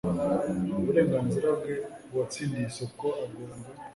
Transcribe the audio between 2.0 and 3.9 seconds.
uwatsindiye isoko agomba